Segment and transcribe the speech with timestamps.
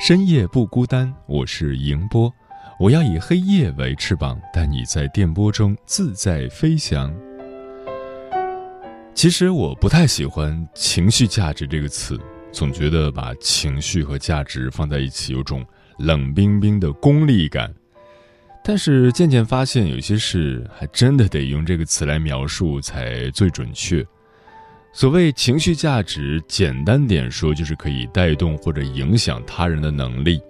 [0.00, 2.32] 深夜不孤单，我是迎波，
[2.78, 7.12] 我要以黑夜为翅膀，带你在电波中自在飞翔。
[9.12, 12.16] 其实我不太喜欢“情绪价值”这个词，
[12.52, 15.66] 总觉得把情绪和价值放在一起，有种
[15.98, 17.74] 冷冰冰的功利感。
[18.62, 24.06] 但是渐渐发现，有些事还真的得用这个词来描述才最准确。
[24.98, 30.40] 所谓情绪价值，简单点说，就是可以带动或者影响他人的能力。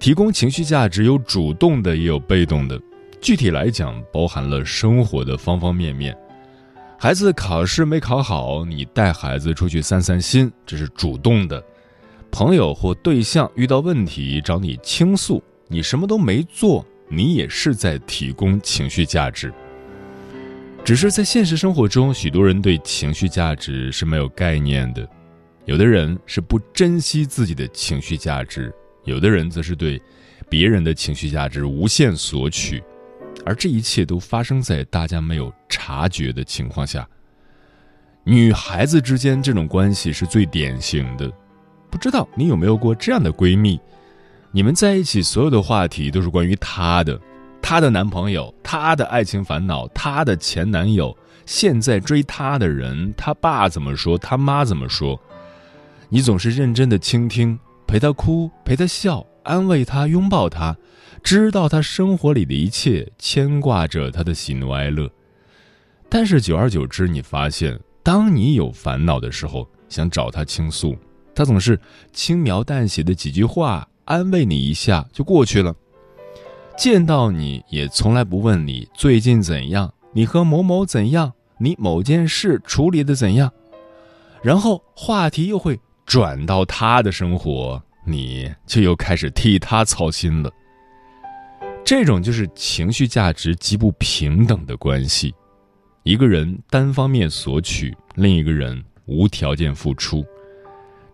[0.00, 2.76] 提供情绪价值有主动的，也有被动的。
[3.20, 6.18] 具体来讲，包含了生活的方方面面。
[6.98, 11.64] 孩子考试没考好，你带孩子出去散散心，这是主动的。
[12.32, 19.54] 朋友或对象遇到问题找你倾诉，你什么都没做，你也是在提供情绪价值。
[20.84, 25.08] 只是在现实生活中，许多人对情绪价值是没有概念的。
[25.66, 28.72] 有的人是不珍惜自己的情绪价值，
[29.04, 30.02] 有的人则是对
[30.48, 32.82] 别人的情绪价值无限索取，
[33.44, 37.08] 而这一切都发生在大家没有察觉的情况下。
[38.24, 41.30] 女孩子之间这种关系是最典型的。
[41.88, 43.78] 不知道你有没有过这样的闺蜜？
[44.50, 47.20] 你们在一起，所有的话题都是关于她的。
[47.62, 51.16] 她的男朋友，她的爱情烦恼，她的前男友，
[51.46, 55.20] 现在追她的人，她爸怎么说，她妈怎么说？
[56.08, 60.76] 你总是认真的倾听，陪她哭，陪她笑，安慰她，拥抱她，
[61.22, 65.08] 知道她生活里的一切，牵挂着她的喜怒哀乐。
[66.08, 70.96] 但是久而久之，你发现，当你有烦恼的时候，想找她倾诉，
[71.32, 71.78] 她总是
[72.12, 75.72] 轻描淡写的几句话，安慰你一下就过去了。
[76.80, 83.52] 见到你也从来不问你最近怎样，你和某某怎样，你某件事处理的怎样，
[84.42, 90.50] 然后话题又会转到他的生活，你就又开始替他操心了。
[91.84, 95.34] 这种就是情绪价值极不平等的关系，
[96.02, 100.24] 一个人单方面索取，另一个人无条件付出，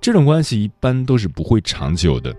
[0.01, 2.33] 这种关系一般都是不会长久的。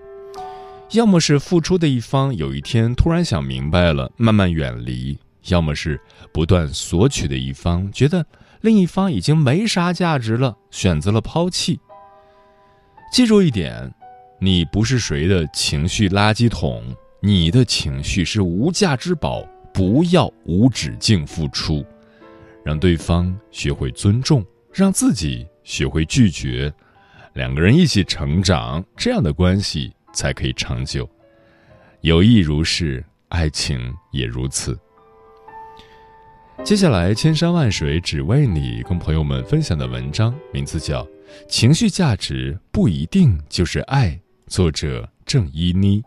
[0.92, 5.18] 要么是付出的一方有一天突然想明白了，慢慢远离；
[5.48, 6.00] 要么是
[6.32, 8.26] 不断索取的一方觉得
[8.62, 11.80] 另一方已经没啥价值了，选择了抛弃。
[13.12, 13.94] 记住一点，
[14.40, 16.84] 你不是谁的情绪垃圾桶，
[17.22, 19.48] 你的情绪是无价之宝。
[19.74, 21.86] 不要无止境付出，
[22.66, 24.44] 让对方学会尊重，
[24.74, 26.74] 让自己学会拒绝，
[27.36, 29.94] 两个人一起成长，这样的关系。
[30.18, 31.08] 才可以长久，
[32.02, 34.76] 友谊如是，爱情也如此。
[36.64, 41.04] 接下来，千山万水只为你，跟朋友们分享的文章名字叫
[41.48, 44.10] 《情绪价值不一定就是爱》，
[44.48, 46.04] 作者郑依妮。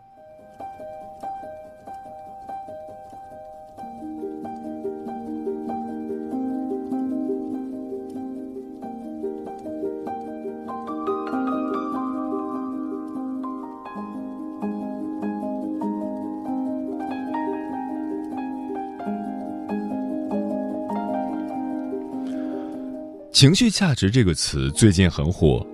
[23.41, 25.65] 情绪价值这个词最近很火，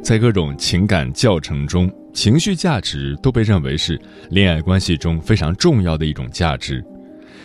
[0.00, 4.00] 在各种情感教程中，情绪价值都被认为是
[4.30, 6.84] 恋爱关系中非常重要的一种价值。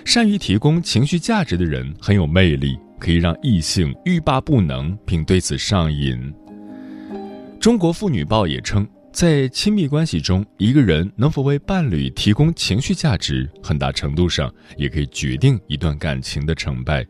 [0.05, 6.31] 善于提供情绪价值的人很有魅力，可以让异性欲罢不能，并对此上瘾。
[7.59, 17.03] 中国妇女报也称，在亲密关系中，一个人能否为伴侣提供情绪价值，很大程度上也可以决定一段感情的成败。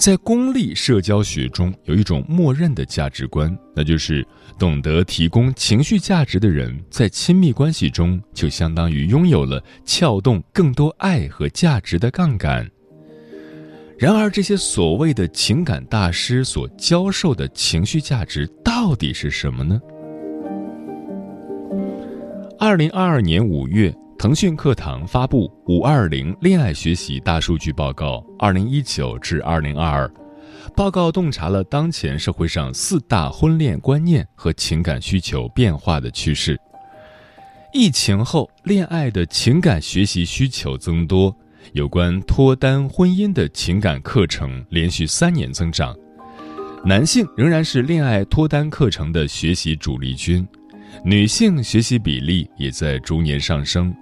[0.00, 4.26] 在功利社交学中，有一种默认的价值观，那就是
[4.58, 12.66] 懂得提供情绪价值的人，在亲密关系中就相当于拥有了撬动更多爱和价值的杠杆。
[13.98, 19.78] 然而，这些所谓的情感大师所教授的情绪价值到底是什么呢？
[22.58, 30.06] 二零二二年五月，腾讯课堂发布《五二零恋爱学习大数据报告（二零一九至二零二二）》，
[30.76, 36.60] 报告洞察了当前社会上四大婚恋观念和情感需求变化的趋势。
[37.72, 41.34] 疫情后，恋爱的情感学习需求增多。
[41.72, 45.96] 有关脱单婚姻的情感课程连续三年增长，
[46.84, 50.46] 男性仍然是恋爱脱单课程的学习主力军，
[51.02, 53.94] 女性学习比例也在逐年上升，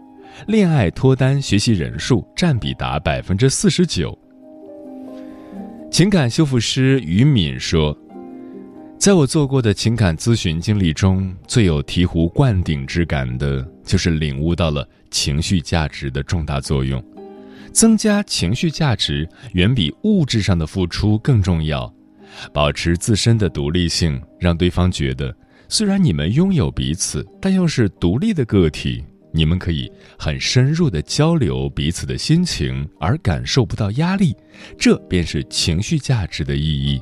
[0.47, 4.17] 恋爱脱单学习人数占比达百分之四十九。
[5.91, 7.97] 情感修复师于敏说
[8.99, 17.03] ：“在我做过的情感咨询经历中，最有醍醐灌顶之感的，就是领悟到了情绪价值的重大作用。”
[17.73, 21.93] 增加情绪价值远比物质上的付出更重要。
[22.53, 25.35] 保持自身的独立性，让对方觉得，
[25.69, 29.05] 虽然你们拥有彼此，但又是独立的个体。
[29.39, 29.89] 你们可以
[30.19, 34.35] 很深入的交流彼此的心情，而感受不到压力。
[34.77, 37.01] 这便是情绪价值的意义。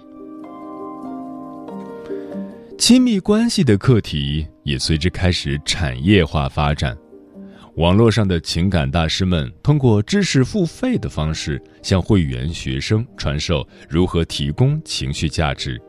[2.78, 6.94] 亲密关系的课题也随之开始产业化发展。
[7.76, 15.80] 网络上的情感大师们通过知识付费的方式，向会员学生传授如何提供情绪价值。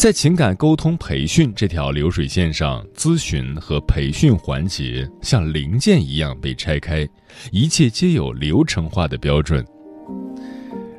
[0.00, 7.06] 在情感沟通培训这条流水线上，咨询和培训环节像零件一样被拆开，
[7.52, 9.62] 一切皆有流程化的标准。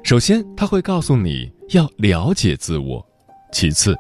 [0.03, 3.03] 首先，他会告诉你要了解自我；
[3.51, 3.98] 其次，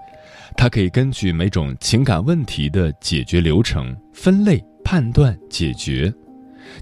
[0.55, 4.63] 他可以根据每种情感问题的解决流程分类。
[4.83, 6.13] 判断解决，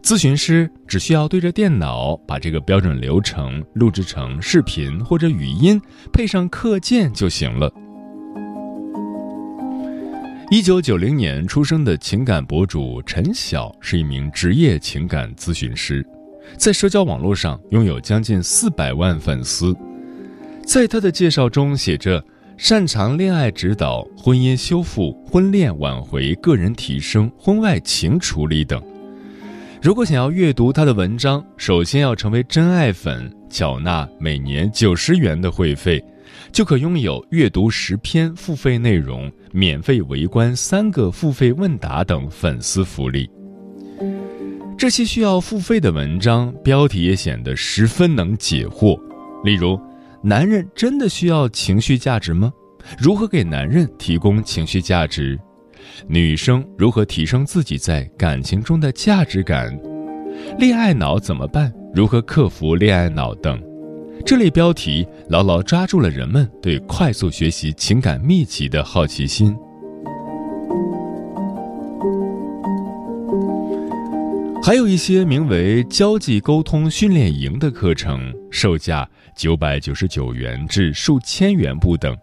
[0.01, 5.81] 咨询师只需要对着电脑把这个标准流程录制成视频或者语音，
[6.11, 7.71] 配上课件就行了。
[10.51, 16.03] 一九九零年出生的情感博主陈晓是一名职业情感咨询师，
[16.57, 19.75] 在社交网络上拥有将近四百万粉丝。
[20.65, 22.23] 在他的介绍中写着。
[22.57, 28.83] 擅长恋爱指导、婚姻修复、婚恋挽回、个人提升、婚外情处理等。
[29.81, 36.03] 如果想要阅读他的文章，首先要成为真爱粉，缴纳每年九十元的会费，
[36.51, 43.29] 就可拥有阅读十篇付费内容、免费围观三个付费问答等粉丝福利。
[44.77, 48.99] 这些需要付费的文章标题也显得十分能解惑，
[49.43, 49.79] 例如。
[50.21, 52.51] 男人真的需要情绪价值吗？
[52.97, 55.39] 如何给男人提供情绪价值？
[56.09, 59.79] 女生如何提升自己在感情中的价值感？
[60.57, 61.73] 恋爱脑怎么办？
[61.95, 63.63] 如何克服恋爱脑等？
[64.25, 69.55] 这类标题牢牢抓住了人们对快速学习情感秘籍的好奇心。
[74.61, 82.15] 还有一些名为交际沟通训练营的课程，售价九百九十九元至数千元不等，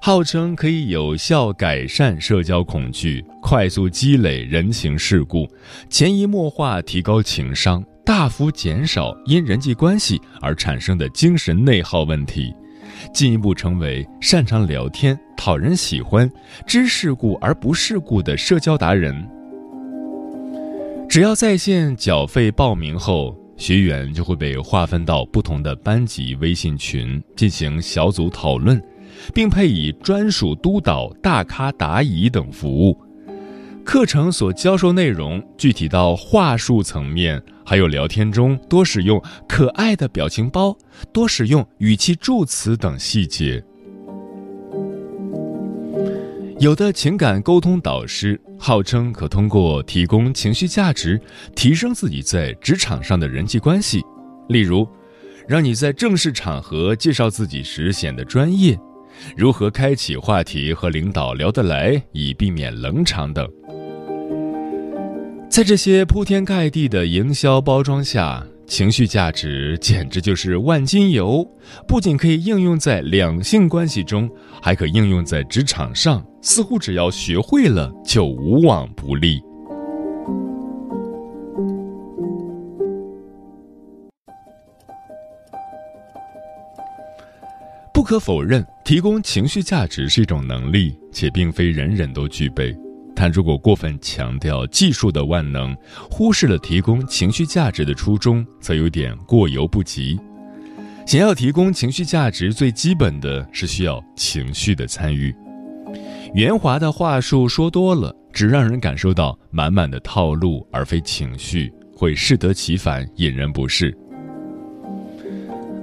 [0.00, 5.48] 号称可以有效改善社交恐惧、快速积累人情世故、
[5.90, 12.54] 潜移默化提高情商、大幅减少因人际关系而产生的精神内耗问题，
[13.14, 16.30] 进一步成为擅长聊天、讨人喜欢、
[16.66, 19.26] 知世故而不世故的社交达人。
[21.08, 28.82] 只要在线缴费报名后，学员就会被划分到不同的班级微信群进行小组讨论，
[29.32, 33.00] 并配以专属督导、大咖答疑等服务。
[33.84, 40.76] 课程所教授内容具体到话术层面，还有聊天中多使用可爱的表情包、
[41.12, 43.62] 多使用语气助词等细节。
[46.58, 51.20] 有的情感沟通导师号称可通过提供情绪价值，
[51.54, 54.02] 提升自己在职场上的人际关系，
[54.48, 54.88] 例如，
[55.46, 58.78] 让你在正式场合介绍自己时显得专业，
[59.36, 63.46] 如何开启话题和领导聊得来以避免冷场等。
[65.54, 68.44] 在这些铺天盖地的营销包装下。
[68.66, 71.48] 情绪价值简直就是万金油，
[71.86, 74.28] 不仅可以应用在两性关系中，
[74.60, 76.26] 还可应用在职场上。
[76.42, 79.40] 似乎只要学会了，就无往不利。
[87.92, 92.76] 不可否认，提供情绪价值是一种能力，且并非人人都具备。
[93.16, 95.76] 但如果过分强调技术的万能，
[96.10, 100.18] 忽视了提供情绪价值的初衷，则有点过犹不及。
[101.06, 105.34] 想要提供情绪价值，最基本的是需要情绪的参与。
[106.34, 113.96] 圆滑的话术说多了，只让人感受到满满的套路，而非情绪，会适得其反，引人不适。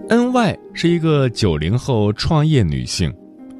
[0.09, 3.13] N Y 是一个九零后创业女性，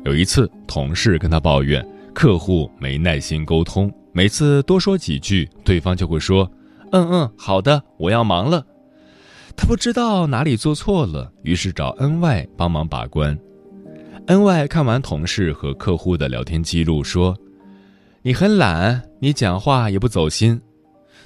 [0.04, 6.50] 有一次同事跟她抱怨客户没耐心沟通，每次多说几句，对方就会说
[6.92, 8.66] ：“嗯嗯，好的，我要忙了。”
[9.56, 13.38] 他不知道哪里做错了，于是找 N Y 帮忙把关。
[14.28, 17.38] N Y 看完同事和客户的聊天记录，说
[18.22, 20.60] ：“你很懒，你讲话也不走心。”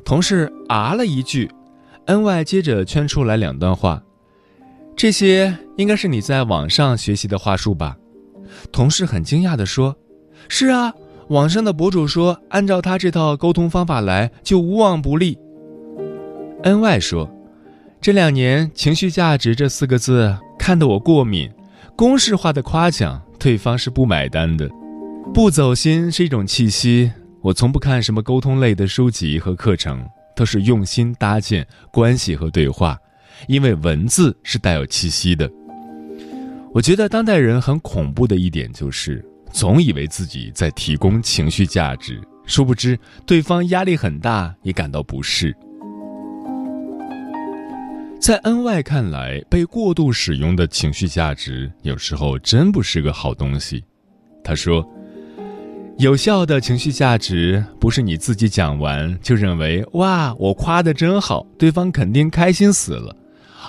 [0.05, 1.49] 同事啊了一句
[2.05, 4.01] ，N Y 接着圈出来两段话。
[4.95, 7.97] 这些应该是你在网上学习的话术吧？
[8.71, 9.95] 同事很惊讶地说
[10.47, 10.93] ：“是啊，
[11.29, 15.37] 网上的博主说，按照他这套沟通方法来，就无往不利。
[16.63, 17.29] ”N Y 说
[18.01, 21.51] ：“这两年‘情绪价值’这四个字看得我过敏，
[21.95, 24.69] 公式化的夸奖，对方是不买单的。
[25.33, 27.11] 不走心是一种气息，
[27.41, 32.97] 我从不看什么沟通类的书籍和课程，都是用心搭建关系和对话。”
[33.49, 35.51] 因为文字是带有气息的。
[36.73, 39.23] 我觉得当代人很恐怖的一点就是，
[39.55, 45.55] 总以为自己在提供情绪价值，殊不知对方压力很大，也感到不适。
[48.19, 53.81] 在 N Y 看来，被过度使用的情绪价值，有时候真不是个好东西。
[54.43, 54.85] 他说
[55.99, 63.15] ：“有效的情绪价值，不是你自己讲完就认为哇，我夸的真好，对方肯定开心死了。”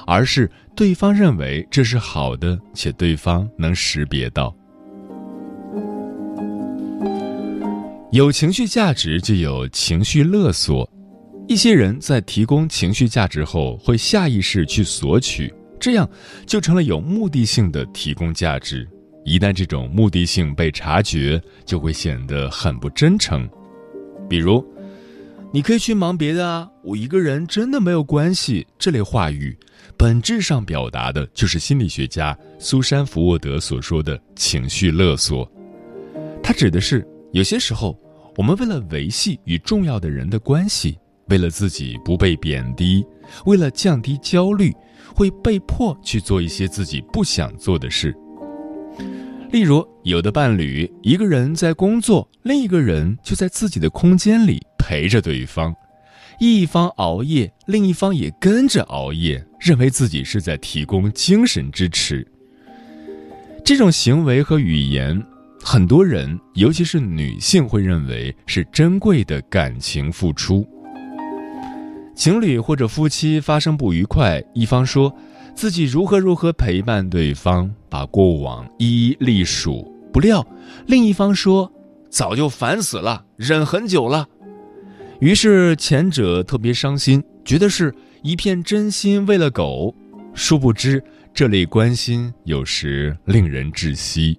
[0.05, 4.52] 而是对方认为这是好的，且对方能识别到。
[8.12, 10.88] 有情绪价值就有情绪勒索，
[11.48, 16.08] 一些人在提供情绪价值后，会下意识去索取，这样
[16.46, 18.88] 就成了有目的性的提供价值。
[19.25, 23.48] 一旦这种目的性被察觉，就会显得很不真诚。
[24.28, 24.64] 比如，
[25.52, 28.64] 你可以去忙别的啊，我一个人真的没有关系。
[28.78, 29.56] 这类话语。
[29.98, 35.50] 本质上表达的就是心理学家苏珊·福沃德所说的情绪勒索。
[36.42, 37.06] 它指的是
[37.37, 37.95] 有些时候，
[38.35, 43.05] 我们为了维系与重要的人的关系，为了自己不被贬低，
[43.45, 44.75] 为了降低焦虑，
[45.14, 48.16] 会被迫去做一些自己不想做的事。
[49.52, 55.76] 例如，有的伴侣一个人在工作，另一个人就在自己的空间里陪着对方。
[56.40, 62.26] 一方熬夜，另一方也跟着熬夜，认为自己是在提供精神支持。
[63.62, 65.23] 这种行为和语言，
[65.68, 70.64] 很多人，尤其是女性，会认为是珍贵的感情付出。
[72.14, 75.12] 情侣或者夫妻发生不愉快，一方说
[75.56, 80.46] 自己如何如何陪伴对方，把过往一一历数，不料
[80.87, 81.68] 另一方说
[82.08, 84.25] 早就烦死了，忍很久了。
[85.18, 87.92] 于是前者特别伤心，觉得是
[88.23, 89.92] 一片真心喂了狗，
[90.32, 91.02] 殊不知
[91.35, 94.38] 这类关心有时令人窒息。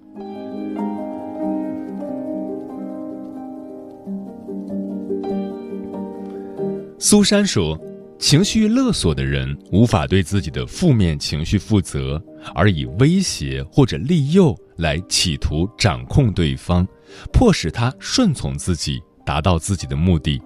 [6.99, 7.79] 苏珊说
[8.17, 12.21] ：“情绪勒索的人无法对自己的负面情绪负责，
[12.55, 16.87] 而以威胁或者利诱来企图掌控对方，
[17.31, 20.41] 迫使他顺从自己，达到自己的目的。”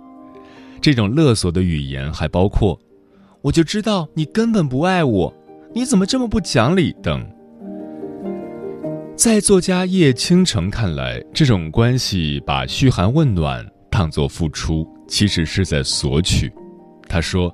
[0.81, 2.77] 这种勒索的语言还包括
[3.41, 5.33] ：“我就知道你根本不爱我，
[5.73, 7.25] 你怎么这么不讲理？”等。
[9.15, 16.49] 在作家叶倾城看来，这种关系把嘘寒问暖当作付出，其实是在索取。
[17.09, 17.53] 他说：“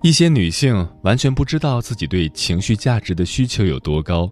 [0.00, 4.30] 一些女性完全不知道自己对情绪价值的需求有多高，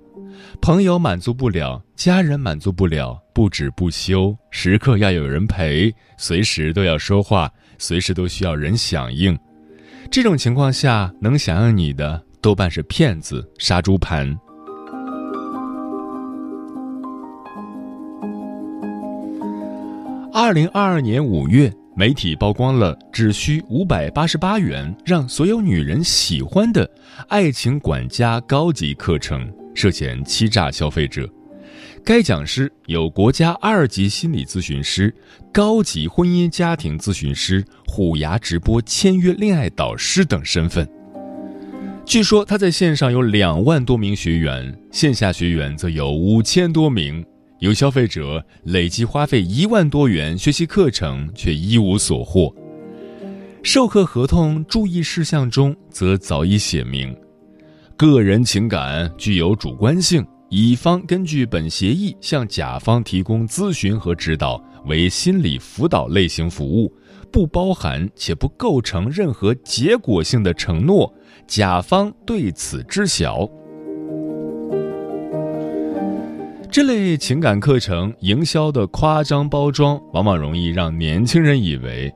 [0.63, 7.51] 朋友满足不了，家人满足不了，不止不休，时刻要有人陪，随时都要说话。”
[7.83, 9.35] 随时都需要人响应，
[10.11, 14.39] 这种情况下能响应你的多半是骗子、杀猪盘。
[20.31, 26.91] 二零二二年五月，媒体曝光了只需五百八十八元让所有女人喜欢的
[27.29, 31.29] 爱情管家高级课程，涉嫌欺诈消费者。
[32.03, 35.15] 该讲师有国家二级心理咨询师、
[35.53, 40.89] 高级婚姻家庭咨询师、虎牙直播签约恋爱导师等身份。
[42.07, 47.23] 据说他在线上有两万多名学员，线下学员则有五千多名。
[47.61, 52.55] 有消费者累计花费一万多元学习课程，却一无所获。
[53.63, 57.15] 授课合同注意事项中则早已写明，
[57.99, 66.91] 个人情感具有主观性，乙方根据本协议向甲方提供咨询和指导，为心理辅导类型服务。
[67.31, 71.15] 不包含且不构成任何结果性的承诺，
[71.47, 73.47] 甲方对此知晓。
[76.73, 82.15] 这类情感课程营销的夸张包装，往往容易让年轻人以为，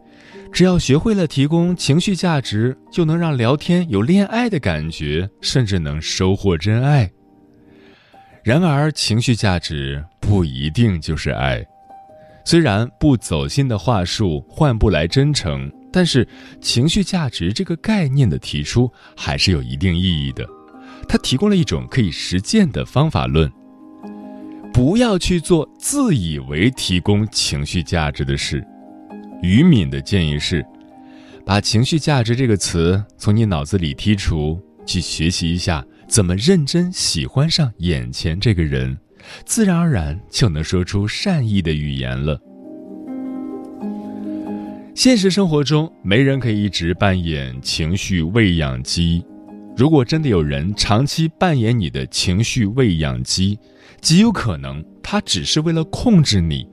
[0.52, 7.10] 只要学会了提供情绪价值，就能让聊天有恋爱的感觉，甚至能收获真爱。
[8.44, 11.64] 然而，情绪价值不一定就是爱。
[12.44, 16.26] 虽然不走心的话术换不来真诚，但是
[16.60, 20.46] 情绪价值这个概念的提出还是有一定意义的。
[21.08, 23.50] 它提供了一种可以实践的方法论。
[24.74, 28.66] 不要去做自以为提供情绪价值的事。
[29.40, 30.66] 于敏的建议是，
[31.46, 38.98] 把“情绪价值”这个词从你脑子里剔除，去学习一下怎么认真喜欢上眼前这个人。
[39.46, 42.36] 自然而然就能说出善意的语言了。
[44.92, 49.24] 现实生活中，没人可以一直扮演情绪喂养机。
[49.76, 53.58] 如果真的有人长期扮演你的情绪喂养机，
[54.00, 56.66] 极有可能他只是为了控制你。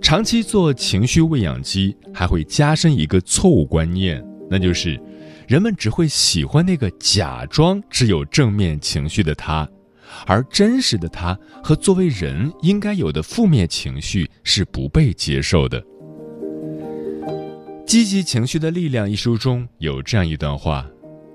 [0.00, 4.98] 长期做情绪喂养机，还会加深一个错误观念，那就是
[5.46, 9.68] 人们只会喜欢那个假装只有正面情绪的他。
[10.26, 15.80] 而真实的他和作为人应该有的负面情绪是不被接受的。
[17.86, 20.86] 《积极情绪的力量》一书中有这样一段话：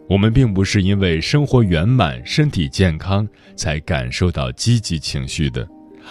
[0.09, 5.67] 我们并不是因为生活圆满、身体健康才感受到积极情绪的，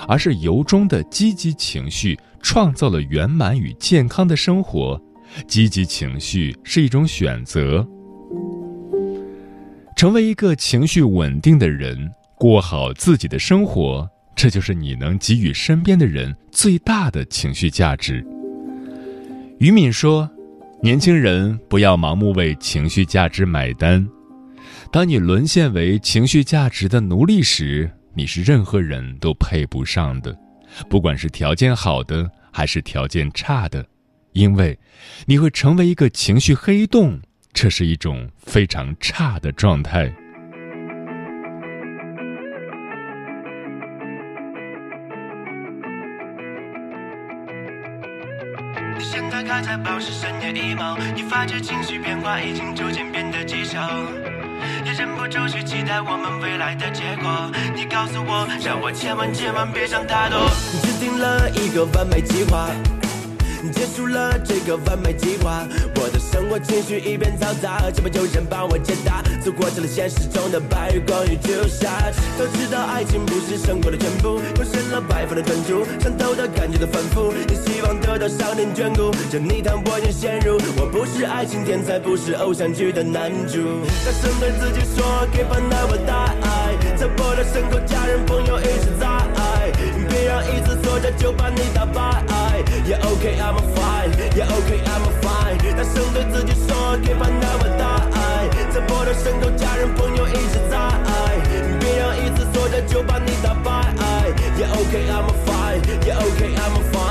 [0.07, 5.01] 而是由衷的积极情绪创造了圆满与健康的生活。
[5.49, 7.87] 积极情绪是一种选择，
[9.97, 12.13] 成为一个情绪稳定的人。
[12.39, 18.23] 过好自己的生活，这就是你能给予身边的人最大的情绪价值。
[19.59, 20.31] 于敏说
[20.83, 24.07] ：“年轻人不要盲目为情绪价值买单。
[24.93, 30.37] 当你沦陷为情绪价值的奴隶时，你是任何人都配不上的，
[30.89, 33.85] 不管是条件好的还是条件差的，
[34.33, 34.79] 因为
[35.27, 37.19] 你会成为一个情绪黑洞，
[37.53, 40.15] 这是一种非常差的状态。”
[49.57, 53.79] 还在保持深夜 emo，你发觉情绪变化已经逐渐变得棘手，
[54.85, 57.51] 也忍不住去期待我们未来的结果。
[57.75, 60.39] 你告诉我，让我千万千万别想太多。
[60.83, 62.69] 制定了一个完美计划。
[63.73, 72.11] 结束了这个完美计划，我的生活情绪一片嘈杂，期盼有人帮我解答，走过成了现实中的白日光与朱砂。
[72.39, 79.11] 都知道爱情不是生活的全部，贡献了白发的专注，伤透的感觉的反复，也希望得到上天眷顾。
[79.31, 83.85] 这你谈我愿陷入，我不是爱情天才，不是偶像剧的男主。
[84.05, 89.07] 大声对自己说，给吧那么大爱，在我的身后，家人朋友一直在。
[90.09, 92.46] 别让一次挫折就把你打败。
[92.87, 95.59] Yeah OK I'm fine, Yeah OK I'm fine。
[95.77, 100.77] 大声对自己说，给吧那么大爱，在我的身后，家人朋友一直在。
[101.81, 103.95] 别让一次挫折就把你打败。
[104.59, 107.06] Yeah OK I'm fine, Yeah OK I'm fine。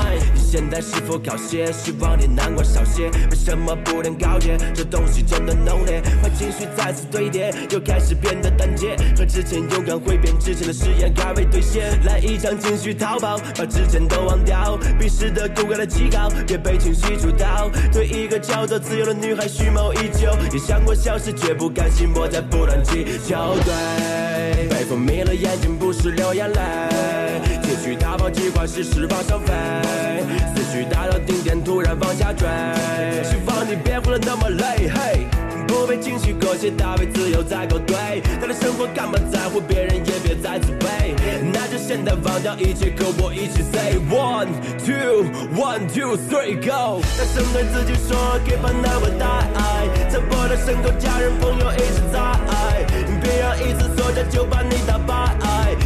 [0.56, 1.70] 现在是否高些？
[1.70, 3.10] 希望你难过少些。
[3.30, 4.56] 为什么不能告诫？
[4.74, 8.96] 这东西真的浓烈，坏情绪再次堆叠，又开始变得胆怯。
[9.14, 12.02] 和之前勇敢挥别之前的誓言，改为兑现。
[12.04, 14.78] 来一场情绪逃跑，把之前都忘掉。
[14.98, 17.70] 鄙视的骨感的极高，别被情绪主导。
[17.92, 23.58] 对一个叫做自由的女孩蓄谋已久，也想过消失，绝不甘心，我在不断祈求。
[23.62, 27.15] 对，被风迷了眼睛，不是流眼泪。
[27.76, 29.52] 情绪大炮计划是释放伤悲，
[30.54, 32.48] 思绪达到顶点，突然往下坠。
[33.22, 35.26] 希望你别活得那么累，嘿，
[35.68, 37.94] 不被情绪裹挟，大为自由在勾兑。
[38.40, 41.14] 他的生活干嘛在乎别人，也别再自卑。
[41.52, 44.48] 那就现在忘掉一切，跟我一起 say one
[44.82, 47.02] two one two three go。
[47.18, 52.16] 大声对自己说，给吧那么大爱，在我的身后，家人朋友一直在。
[53.22, 55.15] 别让一次挫折就把你打败。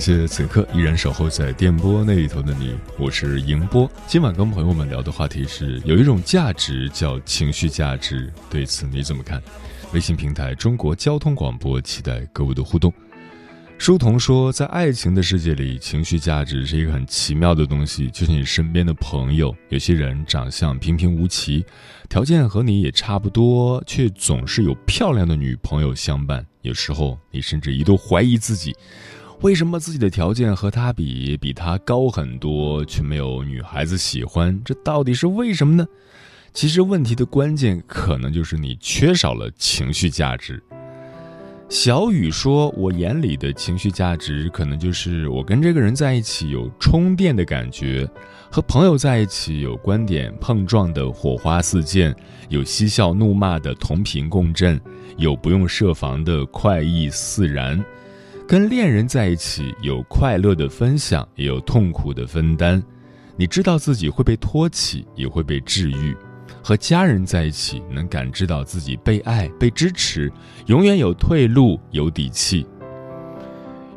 [0.00, 3.88] 谢此刻依然守候在电波那一头的你，我是迎波。
[4.06, 9.42] 今晚跟朋友们聊的话题是，有一种价值叫情绪价值，对此你怎么看？
[9.92, 12.90] 微信平台中国交通广播，期待各位的互动。
[13.76, 21.62] 书童说，在爱情的世界里，情绪价值是一个很奇妙的东西，就像你身边的朋友，有些人长相平平无奇，
[22.08, 26.46] 条件和你也差不多，却总是有漂亮的女朋友相伴。
[26.62, 28.74] 有时候，你甚至一度怀疑自己。
[29.42, 34.60] 为什么自己的条件和他比比他高很多，却没有女孩子喜欢？
[34.62, 35.86] 这到底是为什么呢？
[36.52, 40.62] 其实问题的关键可能就是你缺少了情绪价值。
[41.70, 48.06] 小雨说：“我眼里的情绪价值，可能就是我跟这个人在一起有充电的感觉，
[48.50, 52.14] 和朋友在一起有观点碰撞的火花四溅，
[52.50, 54.78] 有嬉笑怒骂的同频共振，
[55.16, 57.82] 有不用设防的快意自然。”
[58.50, 62.82] 跟恋人在一起，有快乐的分享，也有痛苦的分担。
[63.36, 66.16] 你知道自己会被托起，也会被治愈。
[66.60, 70.32] 和家人在一起，能感知到自己被爱、被支持，
[70.66, 72.66] 永远有退路，有底气。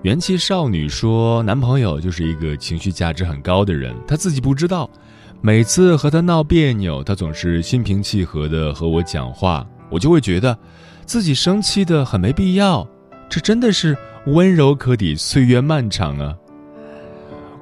[0.04, 4.88] 元气少女说：“男朋友就是一个情绪价值很高的人，他自己不知道。
[5.42, 10.56] 每次和他闹别扭，他总是心平气和的和我讲话，我就会觉得
[11.08, 12.88] 自己生气的很没必要。
[13.28, 16.34] 这真的是。”温柔可抵岁月漫长啊！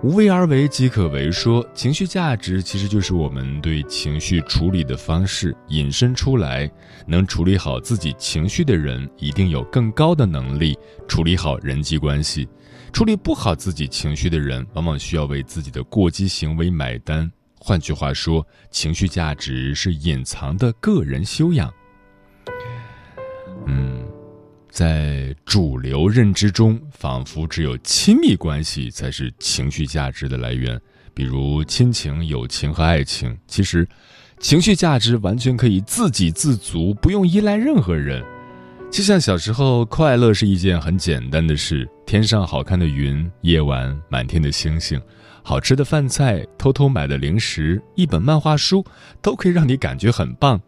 [0.04, 1.32] 无为而为即可为。
[1.32, 6.72] 说情绪价值其实就是我们对情绪处理的方式引申出来。
[7.08, 12.48] 能处理好自己情绪的人，一定有更高的能力处理好人际关系。
[12.94, 17.32] 处理不好自己情绪的人，往往需要为自己的过激行为买单。
[17.58, 21.74] 换句话说，情绪价值是隐藏的个人修养。
[23.66, 24.11] 嗯。
[24.72, 30.80] 在主流认知中，仿佛只有亲密关系才是情绪价值的来源，
[31.14, 33.38] 比如亲情、友情和爱情。
[33.48, 33.86] 其实，
[34.40, 38.24] 情绪价值完全可以自给自足，不用依赖任何人。
[38.90, 45.00] 就像小时候，快乐是一件很简单的事：天上好看的云，夜晚满天的星星，
[45.44, 48.86] 好吃的饭菜，偷偷买的零食，一本漫画书，
[49.22, 50.62] 都可以让你感觉很棒。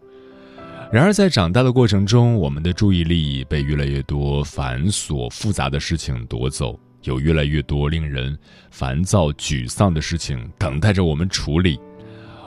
[0.93, 8.37] 然而，在长大的过程中，我们的注意力被越来越多繁琐复杂的事情夺走，有越来越多令人
[8.69, 11.79] 烦躁、沮丧的事情等待着我们处理。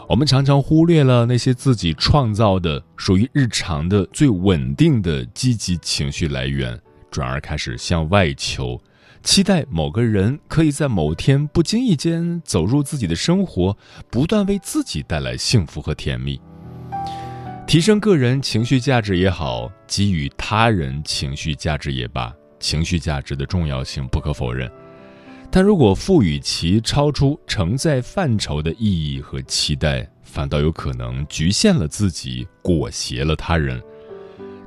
[0.08, 6.80] 我们常常忽略了那些自己创造的、属于日常的、最稳定的积极情绪来源，
[7.10, 8.80] 转而开始向外求，
[9.24, 13.76] 期待某个人可以在某天不经意间走入自己的生活，
[14.08, 16.40] 不断为自己带来幸福和甜蜜。
[17.76, 24.66] 提升个人情绪价值也好，给予他人情绪价值也罢，情绪价值的重要性不可否认。
[25.50, 33.78] 但如果赋予其超出承载范畴的意义和期待，反倒有可能局限了自己，裹挟了他人。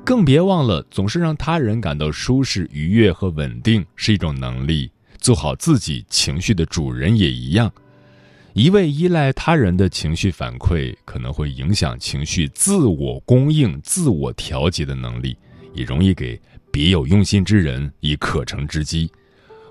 [0.04, 7.72] 更别忘了，总是让他人感到舒适、愉悦和稳定是一种能力，做好自己情绪的主人也一样。
[8.60, 15.34] 一味依赖他人的情绪反馈，可能会影响情绪自我供应、自我调节的能力，
[15.72, 16.38] 也容易给
[16.70, 19.10] 别有用心之人以可乘之机。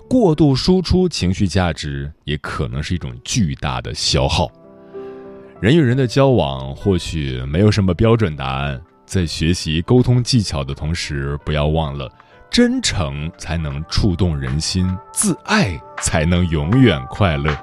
[0.08, 4.50] 过度输出情绪价值，也可能是一种巨大的消耗。
[5.60, 8.82] 人与人的交往，或许没有什么标准答案。
[9.06, 12.12] 在学习沟通技巧的同时，不要忘了，
[12.50, 17.56] 真诚才能触动人心，自爱才能永远快乐。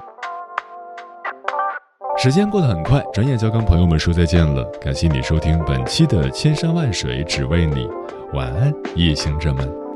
[2.20, 4.64] 时间过得很快，转眼就要跟朋友们说再见了。
[4.80, 7.86] 感谢你收听本期的《千山万水只为你》，
[8.32, 9.87] 晚安，夜行者们。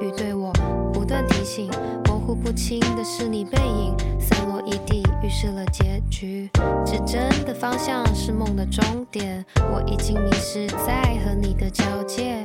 [0.00, 0.52] 雨对我
[0.92, 1.70] 不断提醒
[2.06, 6.50] 模糊不清的是你背影散落一地预示了结局
[6.84, 12.44] 指针的方向是梦的终点我已经迷失在和你的交界。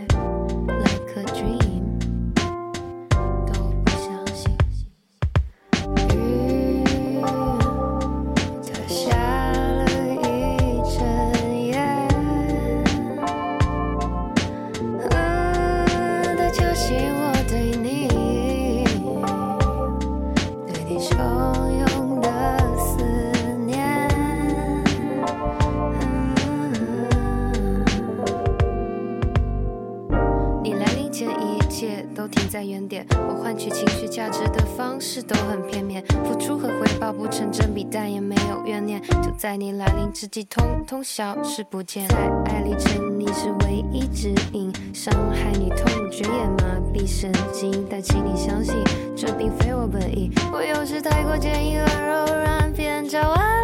[38.39, 39.01] 没有怨念。
[39.21, 42.07] 就在你来临之际，通通消失不见。
[42.07, 48.75] 在爱里沉溺是唯一指引，伤害你痛觉也麻痹神经，但请你相信，
[49.15, 50.31] 这并非我本意。
[50.51, 53.58] 我有时太过坚硬而柔软，变骄傲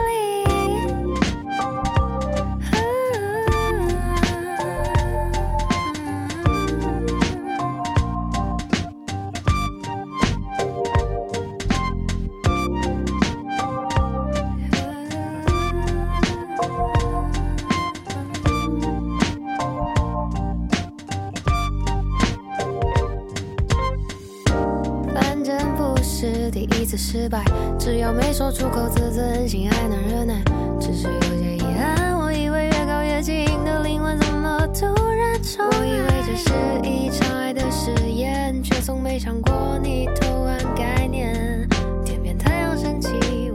[26.65, 27.43] 一次失败，
[27.79, 30.41] 只要没说出口，自尊心还能忍耐。
[30.79, 35.77] 只是有些遗憾，我以为越高越近的灵魂，怎么突然重来？
[35.79, 36.51] 我以为这是
[36.87, 41.67] 一场爱的誓言，却从没想过你偷换概念。
[42.03, 43.09] 天边太阳升起，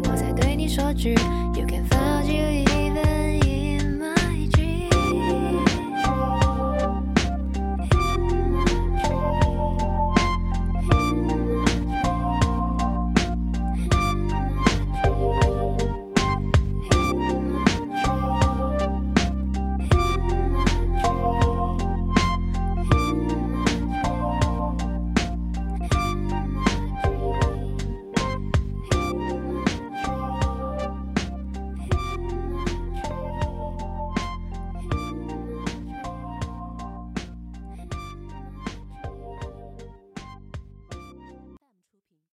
[0.04, 1.14] 我才对你说句。